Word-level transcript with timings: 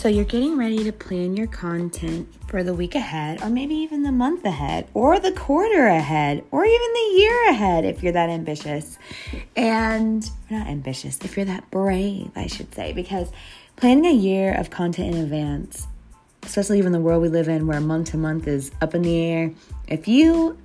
So, 0.00 0.08
you're 0.08 0.24
getting 0.24 0.56
ready 0.56 0.82
to 0.84 0.92
plan 0.92 1.36
your 1.36 1.46
content 1.46 2.26
for 2.46 2.62
the 2.62 2.72
week 2.72 2.94
ahead, 2.94 3.42
or 3.42 3.50
maybe 3.50 3.74
even 3.74 4.02
the 4.02 4.10
month 4.10 4.46
ahead, 4.46 4.88
or 4.94 5.20
the 5.20 5.30
quarter 5.30 5.88
ahead, 5.88 6.42
or 6.50 6.64
even 6.64 6.88
the 6.94 7.18
year 7.18 7.50
ahead 7.50 7.84
if 7.84 8.02
you're 8.02 8.14
that 8.14 8.30
ambitious. 8.30 8.98
And 9.56 10.26
not 10.48 10.68
ambitious, 10.68 11.18
if 11.20 11.36
you're 11.36 11.44
that 11.44 11.70
brave, 11.70 12.30
I 12.34 12.46
should 12.46 12.74
say, 12.74 12.94
because 12.94 13.30
planning 13.76 14.06
a 14.06 14.14
year 14.14 14.54
of 14.54 14.70
content 14.70 15.16
in 15.16 15.20
advance, 15.20 15.86
especially 16.44 16.78
even 16.78 16.92
the 16.92 16.98
world 16.98 17.20
we 17.20 17.28
live 17.28 17.48
in 17.48 17.66
where 17.66 17.78
month 17.82 18.12
to 18.12 18.16
month 18.16 18.48
is 18.48 18.70
up 18.80 18.94
in 18.94 19.02
the 19.02 19.22
air, 19.22 19.52
if 19.86 20.08
you 20.08 20.56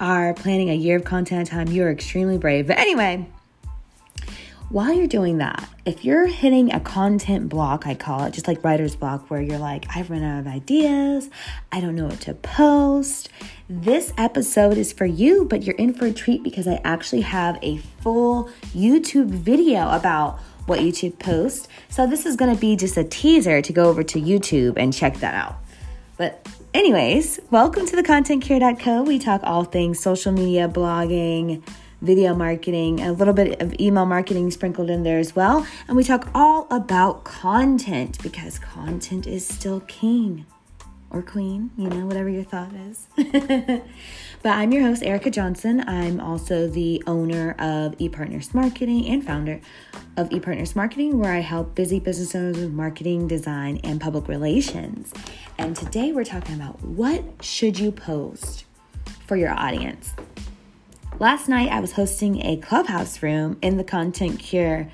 are 0.00 0.32
planning 0.32 0.70
a 0.70 0.74
year 0.74 0.96
of 0.96 1.04
content 1.04 1.48
time, 1.48 1.68
you're 1.68 1.90
extremely 1.90 2.38
brave. 2.38 2.68
But 2.68 2.78
anyway, 2.78 3.28
while 4.72 4.90
you're 4.90 5.06
doing 5.06 5.36
that, 5.36 5.68
if 5.84 6.02
you're 6.02 6.26
hitting 6.26 6.72
a 6.72 6.80
content 6.80 7.50
block, 7.50 7.86
I 7.86 7.94
call 7.94 8.24
it 8.24 8.32
just 8.32 8.48
like 8.48 8.64
writer's 8.64 8.96
block, 8.96 9.28
where 9.28 9.42
you're 9.42 9.58
like, 9.58 9.84
I've 9.94 10.08
run 10.08 10.22
out 10.22 10.40
of 10.40 10.46
ideas, 10.46 11.28
I 11.70 11.80
don't 11.80 11.94
know 11.94 12.06
what 12.06 12.22
to 12.22 12.32
post, 12.32 13.28
this 13.68 14.14
episode 14.16 14.78
is 14.78 14.90
for 14.90 15.04
you, 15.04 15.44
but 15.44 15.62
you're 15.62 15.76
in 15.76 15.92
for 15.92 16.06
a 16.06 16.12
treat 16.12 16.42
because 16.42 16.66
I 16.66 16.80
actually 16.84 17.20
have 17.20 17.58
a 17.60 17.76
full 18.00 18.48
YouTube 18.74 19.26
video 19.26 19.90
about 19.90 20.38
what 20.64 20.80
YouTube 20.80 21.18
posts. 21.18 21.68
So 21.90 22.06
this 22.06 22.24
is 22.24 22.36
to 22.36 22.56
be 22.58 22.74
just 22.74 22.96
a 22.96 23.04
teaser 23.04 23.60
to 23.60 23.72
go 23.74 23.90
over 23.90 24.02
to 24.02 24.18
YouTube 24.18 24.78
and 24.78 24.90
check 24.90 25.18
that 25.18 25.34
out. 25.34 25.56
But 26.16 26.48
anyways, 26.72 27.40
welcome 27.50 27.84
to 27.84 27.94
the 27.94 28.02
contentcure.co. 28.02 29.02
We 29.02 29.18
talk 29.18 29.42
all 29.44 29.64
things 29.64 30.00
social 30.00 30.32
media, 30.32 30.66
blogging, 30.66 31.62
video 32.02 32.34
marketing, 32.34 33.00
a 33.00 33.12
little 33.12 33.32
bit 33.32 33.62
of 33.62 33.74
email 33.80 34.04
marketing 34.04 34.50
sprinkled 34.50 34.90
in 34.90 35.04
there 35.04 35.18
as 35.18 35.34
well. 35.34 35.66
And 35.88 35.96
we 35.96 36.04
talk 36.04 36.28
all 36.34 36.66
about 36.70 37.24
content 37.24 38.20
because 38.22 38.58
content 38.58 39.26
is 39.26 39.46
still 39.46 39.80
king 39.80 40.44
or 41.10 41.22
queen, 41.22 41.70
you 41.76 41.88
know, 41.88 42.06
whatever 42.06 42.28
your 42.28 42.42
thought 42.42 42.72
is. 42.72 43.06
but 43.16 44.50
I'm 44.50 44.72
your 44.72 44.82
host, 44.82 45.02
Erica 45.02 45.30
Johnson. 45.30 45.84
I'm 45.86 46.20
also 46.20 46.66
the 46.66 47.02
owner 47.06 47.50
of 47.58 47.96
ePartners 47.98 48.54
Marketing 48.54 49.06
and 49.06 49.24
founder 49.24 49.60
of 50.16 50.30
ePartners 50.30 50.74
Marketing, 50.74 51.18
where 51.18 51.32
I 51.32 51.40
help 51.40 51.74
busy 51.74 52.00
business 52.00 52.34
owners 52.34 52.56
with 52.56 52.72
marketing, 52.72 53.28
design, 53.28 53.78
and 53.84 54.00
public 54.00 54.26
relations. 54.26 55.12
And 55.58 55.76
today 55.76 56.12
we're 56.12 56.24
talking 56.24 56.54
about 56.54 56.82
what 56.82 57.22
should 57.42 57.78
you 57.78 57.92
post 57.92 58.64
for 59.26 59.36
your 59.36 59.50
audience. 59.50 60.14
Last 61.18 61.48
night, 61.48 61.70
I 61.70 61.78
was 61.78 61.92
hosting 61.92 62.44
a 62.44 62.56
clubhouse 62.56 63.22
room 63.22 63.58
in 63.62 63.76
the 63.76 63.84
Content 63.84 64.40
Cure 64.40 64.88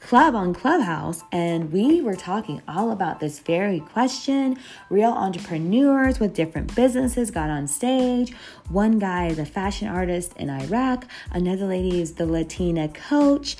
Club 0.00 0.34
on 0.34 0.52
Clubhouse, 0.52 1.22
and 1.30 1.72
we 1.72 2.02
were 2.02 2.16
talking 2.16 2.60
all 2.66 2.90
about 2.90 3.20
this 3.20 3.38
very 3.38 3.80
question. 3.80 4.58
Real 4.90 5.12
entrepreneurs 5.12 6.18
with 6.18 6.34
different 6.34 6.74
businesses 6.74 7.30
got 7.30 7.50
on 7.50 7.68
stage. 7.68 8.34
One 8.68 8.98
guy 8.98 9.28
is 9.28 9.38
a 9.38 9.46
fashion 9.46 9.88
artist 9.88 10.32
in 10.36 10.50
Iraq, 10.50 11.06
another 11.30 11.66
lady 11.66 12.00
is 12.00 12.14
the 12.14 12.26
Latina 12.26 12.88
coach. 12.88 13.56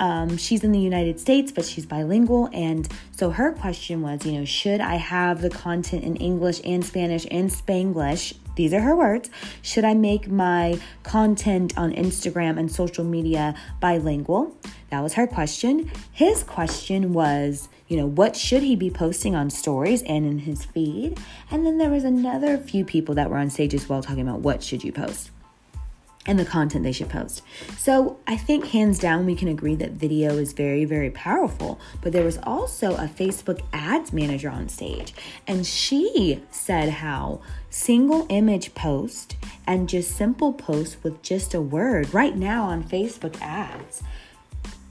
Um, 0.00 0.36
she's 0.36 0.62
in 0.62 0.70
the 0.70 0.78
United 0.78 1.18
States, 1.18 1.50
but 1.50 1.64
she's 1.64 1.86
bilingual. 1.86 2.48
And 2.52 2.88
so 3.10 3.30
her 3.30 3.52
question 3.52 4.02
was, 4.02 4.24
you 4.24 4.32
know, 4.32 4.44
should 4.44 4.80
I 4.80 4.94
have 4.94 5.40
the 5.42 5.50
content 5.50 6.04
in 6.04 6.14
English 6.16 6.60
and 6.62 6.84
Spanish 6.84 7.26
and 7.30 7.50
Spanglish? 7.50 8.34
These 8.58 8.74
are 8.74 8.80
her 8.80 8.96
words. 8.96 9.30
Should 9.62 9.84
I 9.84 9.94
make 9.94 10.28
my 10.28 10.80
content 11.04 11.78
on 11.78 11.92
Instagram 11.92 12.58
and 12.58 12.68
social 12.68 13.04
media 13.04 13.54
bilingual? 13.78 14.56
That 14.90 15.00
was 15.00 15.14
her 15.14 15.28
question. 15.28 15.88
His 16.10 16.42
question 16.42 17.12
was, 17.12 17.68
you 17.86 17.96
know, 17.96 18.06
what 18.06 18.34
should 18.34 18.64
he 18.64 18.74
be 18.74 18.90
posting 18.90 19.36
on 19.36 19.48
stories 19.48 20.02
and 20.02 20.26
in 20.26 20.40
his 20.40 20.64
feed? 20.64 21.20
And 21.52 21.64
then 21.64 21.78
there 21.78 21.88
was 21.88 22.02
another 22.02 22.58
few 22.58 22.84
people 22.84 23.14
that 23.14 23.30
were 23.30 23.36
on 23.36 23.48
stage 23.48 23.74
as 23.74 23.88
well 23.88 24.02
talking 24.02 24.22
about 24.22 24.40
what 24.40 24.60
should 24.60 24.82
you 24.82 24.90
post 24.90 25.30
and 26.28 26.38
the 26.38 26.44
content 26.44 26.84
they 26.84 26.92
should 26.92 27.08
post. 27.08 27.42
So 27.76 28.18
I 28.26 28.36
think 28.36 28.66
hands 28.66 28.98
down 28.98 29.26
we 29.26 29.34
can 29.34 29.48
agree 29.48 29.74
that 29.76 29.92
video 29.92 30.36
is 30.36 30.52
very, 30.52 30.84
very 30.84 31.10
powerful. 31.10 31.80
But 32.02 32.12
there 32.12 32.24
was 32.24 32.38
also 32.44 32.94
a 32.94 33.08
Facebook 33.08 33.62
ads 33.72 34.12
manager 34.12 34.50
on 34.50 34.68
stage, 34.68 35.14
and 35.46 35.66
she 35.66 36.42
said 36.50 36.90
how 36.90 37.40
single 37.70 38.26
image 38.28 38.74
post 38.74 39.36
and 39.66 39.88
just 39.88 40.16
simple 40.16 40.52
posts 40.52 41.02
with 41.02 41.20
just 41.22 41.54
a 41.54 41.60
word 41.60 42.12
right 42.14 42.36
now 42.36 42.64
on 42.64 42.84
Facebook 42.84 43.40
ads 43.40 44.02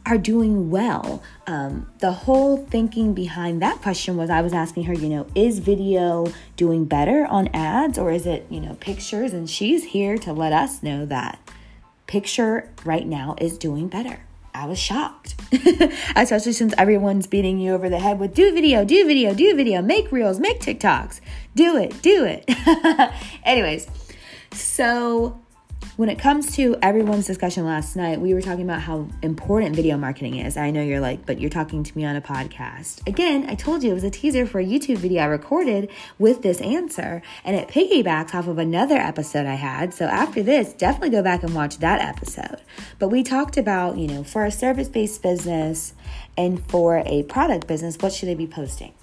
are 0.07 0.18
doing 0.18 0.72
well. 0.72 1.22
Um, 1.47 1.91
the 2.00 2.13
whole 2.13 2.57
thinking 2.66 3.13
behind 3.13 3.62
that 3.62 3.81
question 3.81 4.16
was 4.16 4.29
I 4.29 4.41
was 4.41 4.53
asking 4.53 4.84
her, 4.84 4.94
you 4.94 5.09
know, 5.09 5.28
is 5.35 5.59
video 5.59 6.31
doing 6.56 6.85
better 6.85 7.25
on 7.25 7.50
ads 7.53 7.97
or 7.97 8.09
is 8.12 8.25
it, 8.25 8.47
you 8.50 8.62
know, 8.62 8.75
pictures? 8.75 9.34
And 9.34 9.50
she's 9.50 9.84
here 9.84 10.18
to 10.19 10.31
let 10.31 10.53
us 10.53 10.81
know 10.81 11.06
that 11.07 11.40
picture 12.07 12.69
right 12.85 13.06
now 13.06 13.35
is 13.40 13.57
doing 13.57 13.90
better. 13.90 14.22
I 14.53 14.66
was 14.66 14.79
shocked, 14.79 15.35
especially 16.16 16.53
since 16.53 16.74
everyone's 16.78 17.28
beating 17.28 17.59
you 17.59 17.74
over 17.74 17.89
the 17.89 18.00
head 18.00 18.18
with 18.18 18.34
do 18.34 18.53
video, 18.53 18.85
do 18.85 19.06
video, 19.06 19.34
do 19.34 19.56
video, 19.56 19.81
make 19.81 20.12
reels, 20.12 20.39
make 20.39 20.62
TikToks, 20.62 21.19
do 21.53 21.78
it, 21.78 22.01
do 22.01 22.24
it. 22.25 22.45
Anyways, 23.44 23.88
so 24.53 25.39
when 25.97 26.09
it 26.09 26.19
comes 26.19 26.55
to 26.55 26.77
everyone's 26.83 27.25
discussion 27.25 27.65
last 27.65 27.95
night, 27.95 28.21
we 28.21 28.31
were 28.31 28.41
talking 28.41 28.63
about 28.63 28.81
how 28.81 29.07
important 29.23 29.75
video 29.75 29.97
marketing 29.97 30.37
is. 30.37 30.55
I 30.55 30.69
know 30.69 30.83
you're 30.83 30.99
like, 30.99 31.25
but 31.25 31.41
you're 31.41 31.49
talking 31.49 31.83
to 31.83 31.97
me 31.97 32.05
on 32.05 32.15
a 32.15 32.21
podcast. 32.21 33.05
Again, 33.07 33.49
I 33.49 33.55
told 33.55 33.83
you 33.83 33.89
it 33.89 33.95
was 33.95 34.03
a 34.03 34.11
teaser 34.11 34.45
for 34.45 34.59
a 34.59 34.63
YouTube 34.63 34.97
video 34.97 35.23
I 35.23 35.25
recorded 35.25 35.89
with 36.19 36.43
this 36.43 36.61
answer, 36.61 37.23
and 37.43 37.55
it 37.55 37.67
piggybacks 37.67 38.35
off 38.35 38.47
of 38.47 38.59
another 38.59 38.95
episode 38.95 39.47
I 39.47 39.55
had. 39.55 39.91
So 39.91 40.05
after 40.05 40.43
this, 40.43 40.71
definitely 40.71 41.09
go 41.09 41.23
back 41.23 41.41
and 41.41 41.55
watch 41.55 41.79
that 41.79 41.99
episode. 41.99 42.61
But 42.99 43.07
we 43.07 43.23
talked 43.23 43.57
about, 43.57 43.97
you 43.97 44.07
know, 44.07 44.23
for 44.23 44.45
a 44.45 44.51
service 44.51 44.89
based 44.89 45.23
business 45.23 45.95
and 46.37 46.63
for 46.69 47.01
a 47.07 47.23
product 47.23 47.65
business, 47.65 47.97
what 47.99 48.13
should 48.13 48.29
they 48.29 48.35
be 48.35 48.45
posting? 48.45 48.93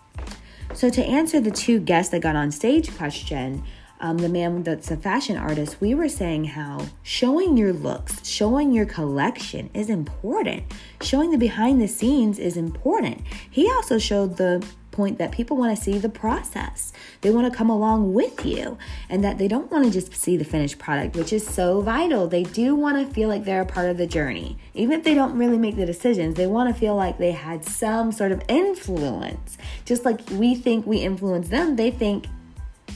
So 0.74 0.90
to 0.90 1.04
answer 1.04 1.40
the 1.40 1.50
two 1.50 1.80
guests 1.80 2.12
that 2.12 2.20
got 2.20 2.36
on 2.36 2.52
stage 2.52 2.96
question, 2.96 3.64
um, 4.00 4.18
the 4.18 4.28
man 4.28 4.62
that's 4.62 4.90
a 4.90 4.96
fashion 4.96 5.36
artist, 5.36 5.80
we 5.80 5.94
were 5.94 6.08
saying 6.08 6.44
how 6.44 6.86
showing 7.02 7.56
your 7.56 7.72
looks, 7.72 8.26
showing 8.26 8.72
your 8.72 8.86
collection 8.86 9.70
is 9.72 9.88
important. 9.88 10.64
Showing 11.00 11.30
the 11.30 11.38
behind 11.38 11.80
the 11.80 11.88
scenes 11.88 12.38
is 12.38 12.56
important. 12.56 13.22
He 13.50 13.70
also 13.70 13.98
showed 13.98 14.36
the 14.36 14.66
point 14.94 15.18
that 15.18 15.32
people 15.32 15.56
want 15.56 15.76
to 15.76 15.82
see 15.82 15.98
the 15.98 16.08
process. 16.08 16.92
They 17.20 17.30
want 17.30 17.52
to 17.52 17.56
come 17.56 17.68
along 17.68 18.14
with 18.14 18.46
you 18.46 18.78
and 19.08 19.22
that 19.24 19.38
they 19.38 19.48
don't 19.48 19.70
want 19.70 19.84
to 19.84 19.90
just 19.90 20.14
see 20.14 20.36
the 20.36 20.44
finished 20.44 20.78
product, 20.78 21.16
which 21.16 21.32
is 21.32 21.46
so 21.46 21.80
vital. 21.80 22.28
They 22.28 22.44
do 22.44 22.74
want 22.74 22.96
to 22.96 23.12
feel 23.12 23.28
like 23.28 23.44
they're 23.44 23.62
a 23.62 23.66
part 23.66 23.90
of 23.90 23.98
the 23.98 24.06
journey. 24.06 24.56
Even 24.72 24.98
if 24.98 25.04
they 25.04 25.14
don't 25.14 25.36
really 25.36 25.58
make 25.58 25.76
the 25.76 25.86
decisions, 25.86 26.36
they 26.36 26.46
want 26.46 26.72
to 26.72 26.78
feel 26.78 26.94
like 26.94 27.18
they 27.18 27.32
had 27.32 27.64
some 27.64 28.12
sort 28.12 28.32
of 28.32 28.42
influence. 28.48 29.58
Just 29.84 30.04
like 30.04 30.20
we 30.30 30.54
think 30.54 30.86
we 30.86 30.98
influence 30.98 31.48
them, 31.48 31.76
they 31.76 31.90
think 31.90 32.26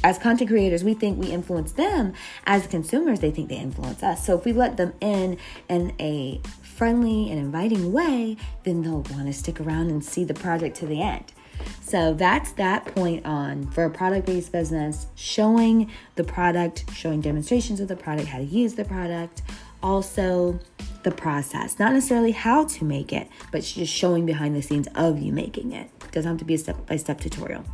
as 0.05 0.19
content 0.19 0.51
creators, 0.51 0.85
we 0.85 0.95
think 0.95 1.19
we 1.19 1.31
influence 1.31 1.73
them. 1.73 2.15
As 2.47 2.67
consumers, 2.67 3.21
they 3.21 3.31
think 3.31 3.49
they 3.49 3.57
influence 3.57 4.03
us. 4.03 4.25
So 4.25 4.39
if 4.39 4.45
we 4.45 4.53
let 4.53 4.77
them 4.77 4.93
in 5.01 5.39
in 5.69 5.95
a 6.01 6.41
friendly 6.63 7.31
and 7.31 7.39
inviting 7.39 7.93
way, 7.93 8.37
then 8.63 8.83
they'll 8.83 9.03
want 9.11 9.27
to 9.27 9.33
stick 9.33 9.61
around 9.61 9.91
and 9.91 10.05
see 10.05 10.25
the 10.25 10.35
project 10.35 10.77
to 10.77 10.87
the 10.87 11.03
end. 11.03 11.33
So 11.81 12.15
that's 12.15 12.53
that 12.53 12.85
point 12.85 13.27
on 13.27 13.69
for 13.73 13.85
a 13.85 13.91
product 13.91 14.27
based 14.27 14.53
business, 14.53 15.09
showing 15.17 15.91
the 16.15 16.25
product, 16.25 16.85
showing 16.95 17.21
demonstrations 17.21 17.81
of 17.81 17.89
the 17.89 17.97
product, 17.97 18.29
how 18.29 18.39
to 18.39 18.45
use 18.45 18.75
the 18.75 18.85
product, 18.85 19.43
also 19.83 20.61
the 21.03 21.11
process, 21.11 21.79
not 21.79 21.93
necessarily 21.93 22.33
how 22.33 22.65
to 22.65 22.85
make 22.85 23.13
it, 23.13 23.29
but 23.51 23.63
just 23.63 23.93
showing 23.93 24.27
behind 24.27 24.55
the 24.55 24.63
scenes 24.63 24.89
of 24.95 25.19
you 25.19 25.33
making 25.33 25.73
it. 25.73 25.91
doesn't 26.13 26.31
have 26.31 26.39
to 26.39 26.45
be 26.45 26.55
a 26.55 26.59
step 26.59 26.87
by 26.87 26.97
step 26.97 27.21
tutorial. 27.21 27.65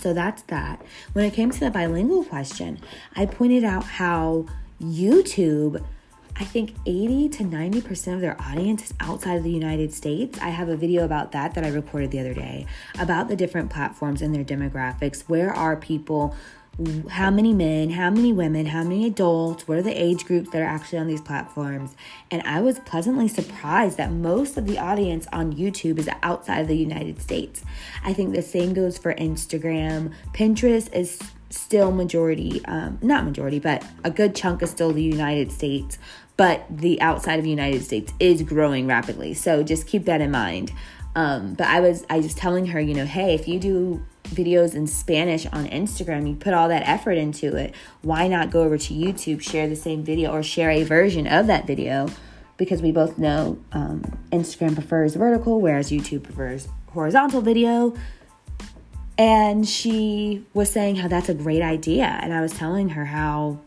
So 0.00 0.12
that's 0.12 0.42
that. 0.42 0.82
When 1.12 1.24
it 1.24 1.32
came 1.32 1.50
to 1.50 1.60
the 1.60 1.70
bilingual 1.70 2.24
question, 2.24 2.78
I 3.14 3.26
pointed 3.26 3.64
out 3.64 3.84
how 3.84 4.46
YouTube, 4.80 5.82
I 6.38 6.44
think 6.44 6.74
80 6.84 7.30
to 7.30 7.44
90% 7.44 8.14
of 8.14 8.20
their 8.20 8.40
audience 8.40 8.84
is 8.84 8.94
outside 9.00 9.36
of 9.36 9.42
the 9.42 9.50
United 9.50 9.92
States. 9.92 10.38
I 10.40 10.50
have 10.50 10.68
a 10.68 10.76
video 10.76 11.04
about 11.04 11.32
that 11.32 11.54
that 11.54 11.64
I 11.64 11.68
recorded 11.68 12.10
the 12.10 12.20
other 12.20 12.34
day 12.34 12.66
about 12.98 13.28
the 13.28 13.36
different 13.36 13.70
platforms 13.70 14.20
and 14.20 14.34
their 14.34 14.44
demographics. 14.44 15.22
Where 15.22 15.52
are 15.52 15.76
people 15.76 16.36
how 17.08 17.30
many 17.30 17.54
men, 17.54 17.90
how 17.90 18.10
many 18.10 18.32
women, 18.32 18.66
how 18.66 18.82
many 18.82 19.06
adults, 19.06 19.66
what 19.66 19.78
are 19.78 19.82
the 19.82 20.02
age 20.02 20.26
groups 20.26 20.50
that 20.50 20.60
are 20.60 20.66
actually 20.66 20.98
on 20.98 21.06
these 21.06 21.22
platforms. 21.22 21.96
And 22.30 22.42
I 22.42 22.60
was 22.60 22.78
pleasantly 22.80 23.28
surprised 23.28 23.96
that 23.96 24.12
most 24.12 24.58
of 24.58 24.66
the 24.66 24.78
audience 24.78 25.26
on 25.32 25.54
YouTube 25.54 25.98
is 25.98 26.08
outside 26.22 26.60
of 26.60 26.68
the 26.68 26.76
United 26.76 27.20
States. 27.22 27.62
I 28.04 28.12
think 28.12 28.34
the 28.34 28.42
same 28.42 28.74
goes 28.74 28.98
for 28.98 29.14
Instagram. 29.14 30.12
Pinterest 30.34 30.92
is 30.92 31.18
still 31.48 31.92
majority, 31.92 32.62
um, 32.66 32.98
not 33.00 33.24
majority, 33.24 33.58
but 33.58 33.84
a 34.04 34.10
good 34.10 34.34
chunk 34.34 34.62
is 34.62 34.70
still 34.70 34.92
the 34.92 35.02
United 35.02 35.52
States, 35.52 35.98
but 36.36 36.66
the 36.70 37.00
outside 37.00 37.38
of 37.38 37.44
the 37.44 37.50
United 37.50 37.82
States 37.82 38.12
is 38.20 38.42
growing 38.42 38.86
rapidly. 38.86 39.32
So 39.32 39.62
just 39.62 39.86
keep 39.86 40.04
that 40.04 40.20
in 40.20 40.30
mind. 40.30 40.72
Um, 41.16 41.54
but 41.54 41.66
I 41.66 41.80
was 41.80 42.04
I 42.10 42.18
was 42.18 42.34
telling 42.34 42.66
her, 42.66 42.78
you 42.78 42.94
know, 42.94 43.06
hey, 43.06 43.34
if 43.34 43.48
you 43.48 43.58
do 43.58 44.04
videos 44.24 44.74
in 44.74 44.86
Spanish 44.86 45.46
on 45.46 45.66
Instagram, 45.66 46.28
you 46.28 46.36
put 46.36 46.52
all 46.52 46.68
that 46.68 46.86
effort 46.86 47.12
into 47.12 47.56
it. 47.56 47.74
Why 48.02 48.28
not 48.28 48.50
go 48.50 48.62
over 48.62 48.76
to 48.76 48.94
YouTube, 48.94 49.40
share 49.40 49.66
the 49.66 49.76
same 49.76 50.04
video, 50.04 50.30
or 50.30 50.42
share 50.42 50.70
a 50.70 50.82
version 50.82 51.26
of 51.26 51.46
that 51.46 51.66
video? 51.66 52.10
Because 52.58 52.82
we 52.82 52.92
both 52.92 53.16
know 53.16 53.58
um, 53.72 54.02
Instagram 54.30 54.74
prefers 54.74 55.14
vertical, 55.14 55.58
whereas 55.58 55.90
YouTube 55.90 56.22
prefers 56.22 56.68
horizontal 56.88 57.40
video. 57.40 57.94
And 59.16 59.66
she 59.66 60.44
was 60.52 60.70
saying 60.70 60.96
how 60.96 61.08
that's 61.08 61.30
a 61.30 61.34
great 61.34 61.62
idea. 61.62 62.04
And 62.04 62.34
I 62.34 62.42
was 62.42 62.52
telling 62.52 62.90
her 62.90 63.06
how 63.06 63.58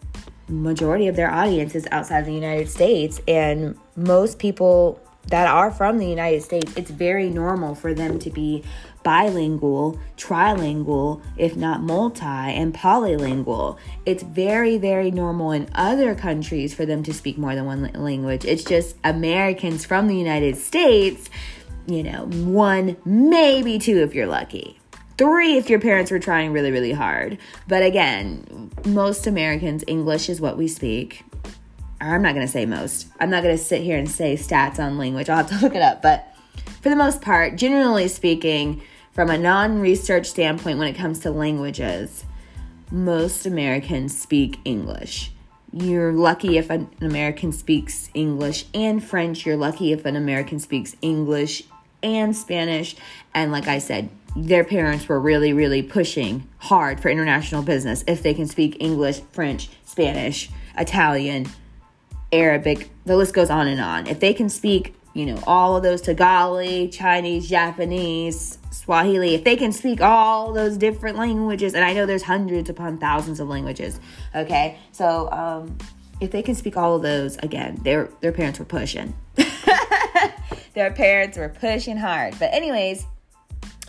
majority 0.48 1.08
of 1.08 1.16
their 1.16 1.32
audience 1.32 1.74
is 1.74 1.88
outside 1.92 2.26
the 2.26 2.34
United 2.34 2.70
States 2.70 3.22
and 3.28 3.76
most 3.96 4.38
people 4.38 5.02
that 5.28 5.48
are 5.48 5.72
from 5.72 5.98
the 5.98 6.08
United 6.08 6.42
States, 6.44 6.74
it's 6.76 6.90
very 6.90 7.30
normal 7.30 7.76
for 7.76 7.94
them 7.94 8.18
to 8.20 8.30
be 8.30 8.64
bilingual, 9.04 10.00
trilingual, 10.18 11.22
if 11.38 11.56
not 11.56 11.82
multi, 11.82 12.26
and 12.26 12.74
polylingual. 12.74 13.78
It's 14.06 14.24
very, 14.24 14.78
very 14.78 15.12
normal 15.12 15.52
in 15.52 15.70
other 15.76 16.16
countries 16.16 16.74
for 16.74 16.86
them 16.86 17.04
to 17.04 17.14
speak 17.14 17.38
more 17.38 17.56
than 17.56 17.66
one 17.66 17.92
language. 17.94 18.46
It's 18.46 18.64
just 18.64 18.96
Americans 19.04 19.86
from 19.86 20.08
the 20.08 20.18
United 20.18 20.58
States, 20.58 21.30
you 21.86 22.04
know, 22.04 22.26
one, 22.26 22.98
maybe 23.06 23.80
two 23.80 24.02
if 24.02 24.14
you're 24.14 24.28
lucky 24.28 24.80
three 25.20 25.58
if 25.58 25.70
your 25.70 25.82
parents 25.82 26.12
were 26.12 26.20
trying 26.20 26.54
really, 26.54 26.72
really 26.72 26.94
hard. 26.94 27.38
But 27.68 27.84
again, 27.84 28.72
most 28.86 29.28
Americans, 29.28 29.84
English 29.86 30.30
is 30.30 30.40
what 30.40 30.58
we 30.58 30.70
speak. 30.70 31.26
I'm 32.02 32.22
not 32.22 32.34
going 32.34 32.46
to 32.46 32.52
say 32.52 32.66
most. 32.66 33.08
I'm 33.20 33.30
not 33.30 33.44
going 33.44 33.58
to 33.58 33.64
sit 33.64 33.82
here 33.82 33.98
and 33.98 34.10
say 34.10 34.36
stats 34.36 34.80
on 34.80 34.98
language. 34.98 35.30
I'll 35.30 35.38
have 35.38 35.50
to 35.50 35.60
look 35.66 35.76
it 35.76 35.82
up. 35.82 36.02
But 36.02 36.34
for 36.82 36.90
the 36.90 36.96
most 36.96 37.22
part, 37.22 37.56
generally 37.56 38.08
speaking, 38.08 38.82
from 39.12 39.30
a 39.30 39.38
non 39.38 39.80
research 39.80 40.28
standpoint, 40.28 40.80
when 40.80 40.88
it 40.88 40.96
comes 40.96 41.20
to 41.20 41.32
languages, 41.32 42.24
most 42.92 43.46
Americans 43.46 44.18
speak 44.18 44.60
English. 44.66 45.32
You're 45.72 46.14
lucky 46.14 46.58
if 46.58 46.70
an 46.70 46.90
American 47.02 47.52
speaks 47.52 48.10
English 48.14 48.66
and 48.74 49.04
French. 49.04 49.46
You're 49.46 49.58
lucky 49.58 49.92
if 49.92 50.06
an 50.06 50.16
American 50.16 50.60
speaks 50.60 50.96
English 51.02 51.64
and 52.02 52.36
Spanish. 52.36 52.96
And 53.34 53.52
like 53.52 53.68
I 53.68 53.80
said, 53.80 54.10
their 54.36 54.64
parents 54.64 55.08
were 55.08 55.20
really, 55.20 55.54
really 55.54 55.84
pushing 55.84 56.48
hard 56.58 57.00
for 57.00 57.10
international 57.10 57.62
business 57.62 58.04
if 58.08 58.24
they 58.24 58.34
can 58.34 58.48
speak 58.48 58.78
English, 58.80 59.22
French, 59.32 59.70
Spanish, 59.86 60.50
Italian, 60.78 61.48
Arabic, 62.32 62.90
the 63.06 63.18
list 63.18 63.34
goes 63.34 63.50
on 63.50 63.68
and 63.68 63.82
on. 63.82 64.08
If 64.08 64.20
they 64.20 64.34
can 64.34 64.50
speak, 64.50 64.96
you 65.14 65.26
know, 65.26 65.42
all 65.48 65.76
of 65.76 65.84
those 65.84 66.02
Tagalog, 66.02 66.92
Chinese, 66.92 67.50
Japanese, 67.50 68.60
Swahili, 68.72 69.34
if 69.36 69.44
they 69.44 69.56
can 69.56 69.72
speak 69.72 70.02
all 70.02 70.54
those 70.54 70.78
different 70.78 71.18
languages, 71.18 71.74
and 71.74 71.84
I 71.84 71.94
know 71.94 72.06
there's 72.06 72.24
hundreds 72.24 72.70
upon 72.70 72.98
thousands 73.00 73.40
of 73.40 73.48
languages, 73.48 74.00
okay? 74.36 74.78
So, 74.92 75.30
um, 75.32 75.78
if 76.22 76.32
they 76.32 76.42
can 76.42 76.56
speak 76.56 76.78
all 76.78 76.96
of 76.96 77.02
those, 77.02 77.38
again, 77.38 77.80
their 77.84 78.10
their 78.20 78.32
parents 78.32 78.60
were 78.60 78.66
pushing. 78.66 79.16
their 80.74 80.92
parents 80.92 81.38
were 81.38 81.50
pushing 81.50 81.98
hard. 81.98 82.38
But 82.38 82.54
anyways, 82.54 83.06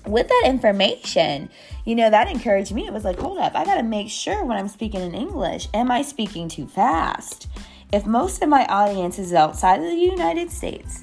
with 0.06 0.28
that 0.28 0.42
information, 0.46 1.50
you 1.84 1.94
know, 1.94 2.08
that 2.08 2.28
encouraged 2.28 2.72
me. 2.72 2.86
It 2.86 2.92
was 2.92 3.04
like, 3.04 3.18
hold 3.18 3.38
up, 3.38 3.54
I 3.54 3.64
got 3.64 3.76
to 3.76 3.82
make 3.82 4.08
sure 4.08 4.44
when 4.44 4.56
I'm 4.56 4.68
speaking 4.68 5.00
in 5.00 5.14
English, 5.14 5.68
am 5.74 5.90
I 5.90 6.02
speaking 6.02 6.48
too 6.48 6.66
fast? 6.66 7.48
If 7.92 8.06
most 8.06 8.40
of 8.40 8.48
my 8.48 8.66
audience 8.66 9.18
is 9.18 9.32
outside 9.32 9.80
of 9.80 9.90
the 9.90 9.96
United 9.96 10.52
States, 10.52 11.02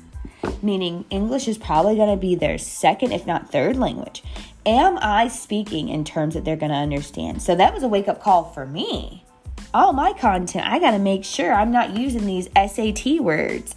meaning 0.61 1.03
English 1.09 1.49
is 1.49 1.57
probably 1.57 1.97
going 1.97 2.11
to 2.11 2.15
be 2.15 2.33
their 2.33 2.57
second, 2.57 3.11
if 3.11 3.27
not 3.27 3.51
third 3.51 3.75
language, 3.75 4.23
am 4.65 4.97
I 5.01 5.27
speaking 5.27 5.89
in 5.89 6.05
terms 6.05 6.33
that 6.33 6.45
they're 6.45 6.55
going 6.55 6.71
to 6.71 6.77
understand? 6.77 7.41
So 7.41 7.55
that 7.55 7.73
was 7.73 7.83
a 7.83 7.89
wake 7.89 8.07
up 8.07 8.21
call 8.21 8.45
for 8.45 8.65
me. 8.65 9.25
All 9.73 9.91
my 9.91 10.13
content, 10.13 10.65
I 10.65 10.79
got 10.79 10.91
to 10.91 10.99
make 10.99 11.25
sure 11.25 11.53
I'm 11.53 11.71
not 11.71 11.97
using 11.97 12.25
these 12.25 12.47
SAT 12.55 13.19
words 13.19 13.75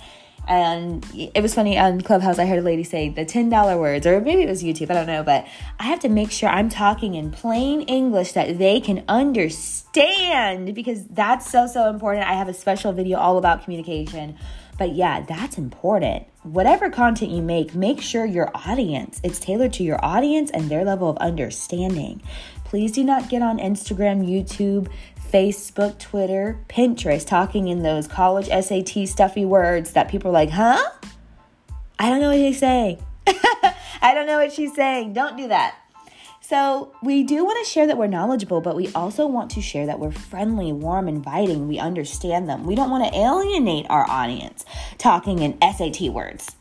and 0.49 1.07
it 1.15 1.43
was 1.43 1.55
funny 1.55 1.79
on 1.79 2.01
Clubhouse, 2.01 2.39
I 2.39 2.47
heard 2.47 2.59
a 2.59 2.63
lady 2.63 2.85
say 2.85 3.09
the 3.09 3.25
$10 3.25 3.79
words, 3.79 4.07
or 4.07 4.21
maybe 4.21 4.43
it 4.43 4.49
was 4.49 4.63
YouTube, 4.63 4.91
I 4.91 4.95
don't 4.95 5.07
know, 5.07 5.23
but 5.23 5.47
I 5.79 5.85
have 5.85 6.01
to 6.01 6.09
make 6.09 6.31
sure 6.31 6.49
I'm 6.49 6.69
talking 6.69 7.15
in 7.15 7.31
plain 7.31 7.83
English 7.83 8.33
that 8.33 8.59
they 8.59 8.81
can 8.81 9.05
understand 9.09 10.75
because 10.75 11.07
that's 11.07 11.51
so, 11.51 11.67
so 11.67 11.89
important. 11.89 12.27
I 12.27 12.35
have 12.35 12.49
a 12.49 12.55
special 12.55 12.93
video 12.93 13.19
all 13.19 13.39
about 13.39 13.65
communication. 13.65 14.37
But 14.81 14.95
yeah, 14.95 15.21
that's 15.21 15.59
important. 15.59 16.27
Whatever 16.43 16.89
content 16.89 17.33
you 17.33 17.43
make, 17.43 17.75
make 17.75 18.01
sure 18.01 18.25
your 18.25 18.51
audience, 18.55 19.21
it's 19.23 19.39
tailored 19.39 19.75
to 19.75 19.83
your 19.83 20.03
audience 20.03 20.51
and 20.51 20.71
their 20.71 20.87
level 20.87 21.11
of 21.11 21.19
understanding. 21.19 22.23
Please 22.65 22.91
do 22.91 23.05
not 23.05 23.29
get 23.29 23.43
on 23.43 23.59
Instagram, 23.59 24.27
YouTube, 24.27 24.89
Facebook, 25.31 25.99
Twitter, 25.99 26.65
Pinterest, 26.71 27.27
talking 27.27 27.69
in 27.69 27.83
those 27.83 28.09
college 28.09 28.47
SAT 28.47 29.07
stuffy 29.07 29.45
words 29.45 29.93
that 29.93 30.09
people 30.09 30.31
are 30.31 30.33
like, 30.33 30.49
huh? 30.49 30.83
I 31.99 32.09
don't 32.09 32.23
know 32.23 32.29
what 32.29 32.39
he's 32.39 32.59
saying. 32.59 33.05
I 33.27 34.15
don't 34.15 34.27
know 34.27 34.39
what 34.39 34.51
she's 34.51 34.75
saying. 34.75 35.13
Don't 35.13 35.37
do 35.37 35.49
that. 35.49 35.77
So, 36.51 36.91
we 37.01 37.23
do 37.23 37.45
want 37.45 37.65
to 37.65 37.71
share 37.71 37.87
that 37.87 37.97
we're 37.97 38.09
knowledgeable, 38.09 38.61
but 38.61 38.75
we 38.75 38.89
also 38.93 39.25
want 39.25 39.53
to 39.53 39.61
share 39.61 39.87
that 39.87 40.01
we're 40.01 40.11
friendly, 40.11 40.73
warm, 40.73 41.07
inviting. 41.07 41.69
We 41.69 41.79
understand 41.79 42.49
them. 42.49 42.67
We 42.67 42.75
don't 42.75 42.91
want 42.91 43.05
to 43.05 43.17
alienate 43.17 43.87
our 43.89 44.05
audience 44.11 44.65
talking 44.99 45.39
in 45.43 45.57
SAT 45.63 46.13
words. 46.13 46.57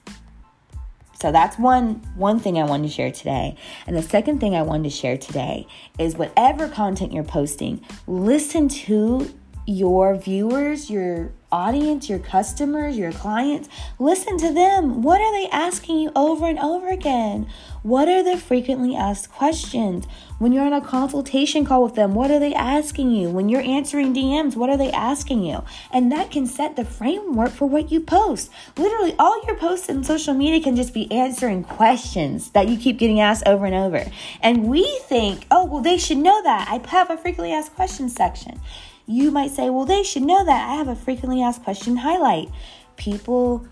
So 1.19 1.31
that's 1.31 1.57
one 1.57 1.95
one 2.13 2.39
thing 2.39 2.59
I 2.59 2.65
wanted 2.65 2.89
to 2.89 2.94
share 2.94 3.12
today. 3.12 3.57
And 3.88 3.97
the 3.97 4.03
second 4.03 4.39
thing 4.39 4.53
I 4.53 4.62
wanted 4.62 4.83
to 4.83 4.95
share 4.95 5.18
today 5.18 5.65
is 5.97 6.15
whatever 6.15 6.69
content 6.69 7.12
you're 7.12 7.24
posting, 7.24 7.83
listen 8.06 8.69
to 8.69 9.33
your 9.69 10.16
viewers, 10.16 10.89
your 10.89 11.31
audience, 11.51 12.10
your 12.10 12.19
customers, 12.19 12.98
your 12.98 13.12
clients, 13.12 13.69
listen 14.00 14.38
to 14.38 14.54
them. 14.54 15.01
What 15.01 15.21
are 15.21 15.31
they 15.31 15.48
asking 15.50 16.00
you 16.00 16.12
over 16.16 16.48
and 16.48 16.60
over 16.60 16.89
again? 16.89 17.48
What 17.81 18.07
are 18.07 18.24
the 18.24 18.38
frequently 18.38 18.95
asked 18.95 19.31
questions? 19.31 20.06
When 20.38 20.51
you're 20.51 20.66
on 20.66 20.74
a 20.74 20.81
consultation 20.81 21.66
call 21.66 21.83
with 21.83 21.95
them, 21.95 22.13
what 22.13 22.31
are 22.31 22.39
they 22.39 22.54
asking 22.54 23.12
you? 23.12 23.30
When 23.30 23.50
you're 23.50 23.62
answering 23.62 24.13
DMs, 24.13 24.56
what 24.56 24.69
are 24.69 24.77
they 24.77 24.92
asking 24.92 25.44
you? 25.44 25.63
And 25.92 26.12
that 26.12 26.31
can 26.31 26.45
set 26.45 26.75
the 26.75 26.86
framework 26.86 27.51
for 27.51 27.66
what 27.66 27.92
you 27.92 28.00
post. 28.00 28.51
Literally, 28.77 29.16
all 29.19 29.42
your 29.45 29.56
posts 29.56 29.89
in 29.89 30.04
social 30.04 30.33
media 30.33 30.61
can 30.61 30.76
just 30.76 30.94
be 30.94 31.11
answering 31.11 31.64
questions 31.64 32.52
that 32.52 32.68
you 32.68 32.78
keep 32.78 32.99
getting 32.99 33.19
asked 33.19 33.44
over 33.45 33.66
and 33.66 33.76
over. 33.76 34.06
And 34.42 34.68
we 34.68 34.83
think, 35.07 35.45
oh, 35.52 35.66
well, 35.66 35.81
they 35.81 35.97
should 35.97 36.18
know 36.18 36.42
that. 36.44 36.68
I 36.69 36.85
have 36.90 37.09
a 37.09 37.18
frequently 37.18 37.54
asked 37.54 37.76
questions 37.76 38.16
section. 38.16 38.59
You 39.09 39.31
might 39.31 39.49
say, 39.49 39.71
well, 39.71 39.85
they 39.85 40.04
should 40.04 40.21
know 40.21 40.45
that. 40.45 40.69
I 40.69 40.75
have 40.75 40.87
a 40.87 40.95
frequently 40.95 41.42
asked 41.42 41.63
question 41.63 41.97
highlight. 41.97 42.47
People 42.95 43.66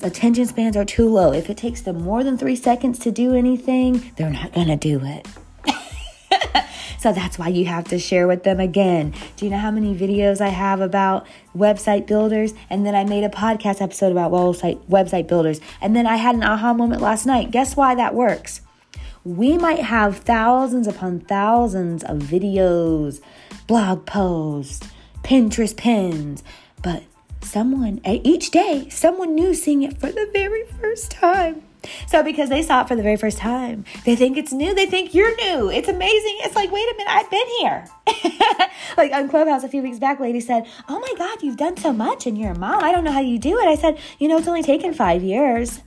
attention 0.00 0.46
spans 0.46 0.76
are 0.76 0.84
too 0.84 1.08
low. 1.08 1.32
If 1.32 1.50
it 1.50 1.56
takes 1.56 1.82
them 1.82 2.02
more 2.02 2.22
than 2.22 2.38
three 2.38 2.54
seconds 2.54 3.00
to 3.00 3.10
do 3.10 3.34
anything, 3.34 4.12
they're 4.14 4.30
not 4.30 4.52
going 4.52 4.68
to 4.68 4.76
do 4.76 5.00
it. 5.02 5.26
so 7.00 7.12
that's 7.12 7.36
why 7.36 7.48
you 7.48 7.64
have 7.64 7.88
to 7.88 7.98
share 7.98 8.28
with 8.28 8.44
them 8.44 8.60
again. 8.60 9.12
Do 9.34 9.44
you 9.44 9.50
know 9.50 9.58
how 9.58 9.72
many 9.72 9.92
videos 9.92 10.40
I 10.40 10.50
have 10.50 10.80
about 10.80 11.26
website 11.52 12.06
builders? 12.06 12.54
And 12.70 12.86
then 12.86 12.94
I 12.94 13.02
made 13.02 13.24
a 13.24 13.28
podcast 13.28 13.82
episode 13.82 14.12
about 14.12 14.30
website 14.30 14.86
website 14.86 15.26
builders. 15.26 15.60
And 15.80 15.96
then 15.96 16.06
I 16.06 16.14
had 16.14 16.36
an 16.36 16.44
aha 16.44 16.74
moment 16.74 17.02
last 17.02 17.26
night. 17.26 17.50
Guess 17.50 17.74
why 17.74 17.96
that 17.96 18.14
works? 18.14 18.60
We 19.24 19.58
might 19.58 19.80
have 19.80 20.18
thousands 20.18 20.86
upon 20.86 21.20
thousands 21.20 22.02
of 22.02 22.18
videos, 22.18 23.20
blog 23.66 24.06
posts, 24.06 24.88
Pinterest 25.22 25.76
pins, 25.76 26.42
but 26.82 27.02
someone 27.42 28.00
eh, 28.04 28.18
each 28.22 28.50
day 28.50 28.88
someone 28.90 29.34
new 29.34 29.54
seeing 29.54 29.82
it 29.82 29.98
for 29.98 30.10
the 30.10 30.28
very 30.32 30.64
first 30.80 31.10
time. 31.10 31.62
So 32.06 32.22
because 32.22 32.50
they 32.50 32.62
saw 32.62 32.82
it 32.82 32.88
for 32.88 32.96
the 32.96 33.02
very 33.02 33.16
first 33.16 33.38
time 33.38 33.84
they 34.04 34.14
think 34.14 34.36
it's 34.36 34.52
new 34.52 34.74
they 34.74 34.86
think 34.86 35.14
you're 35.14 35.34
new. 35.36 35.70
It's 35.70 35.88
amazing. 35.88 36.38
It's 36.40 36.54
like 36.54 36.70
wait 36.70 36.88
a 36.88 36.94
minute 36.96 37.12
i've 37.12 37.30
been 37.30 37.46
here. 37.58 37.86
Like 38.96 39.12
on 39.12 39.28
clubhouse 39.28 39.62
a 39.62 39.68
few 39.68 39.82
weeks 39.82 39.98
back 39.98 40.18
lady 40.20 40.40
said 40.40 40.66
oh 40.88 40.98
my 40.98 41.12
god 41.16 41.42
you've 41.42 41.56
done 41.56 41.76
so 41.76 41.92
much 41.92 42.26
and 42.26 42.38
you're 42.38 42.52
a 42.52 42.58
mom. 42.58 42.82
I 42.82 42.92
don't 42.92 43.04
know 43.04 43.12
how 43.12 43.20
you 43.20 43.38
do 43.38 43.58
it. 43.58 43.66
I 43.66 43.74
said 43.74 43.98
you 44.18 44.28
know 44.28 44.38
it's 44.38 44.48
only 44.48 44.62
taken 44.62 44.94
five 44.94 45.22
years. 45.22 45.80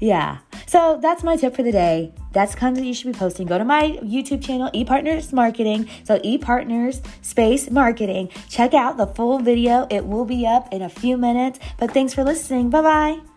Yeah. 0.00 0.38
So 0.66 0.98
that's 1.00 1.22
my 1.22 1.36
tip 1.36 1.54
for 1.54 1.62
the 1.62 1.72
day. 1.72 2.12
That's 2.34 2.54
content 2.54 2.86
you 2.86 2.92
should 2.92 3.12
be 3.12 3.18
posting. 3.18 3.46
Go 3.46 3.56
to 3.56 3.64
my 3.64 3.98
YouTube 4.02 4.44
channel, 4.44 4.70
ePartners 4.74 5.32
Marketing. 5.32 5.88
So 6.04 6.18
ePartners 6.18 7.04
Space 7.22 7.70
Marketing. 7.70 8.28
Check 8.50 8.74
out 8.74 8.96
the 8.96 9.06
full 9.06 9.38
video. 9.38 9.86
It 9.88 10.04
will 10.06 10.24
be 10.26 10.46
up 10.46 10.72
in 10.72 10.82
a 10.82 10.88
few 10.88 11.16
minutes. 11.16 11.58
But 11.78 11.92
thanks 11.92 12.12
for 12.12 12.24
listening. 12.24 12.70
Bye 12.70 12.82
bye. 12.82 13.33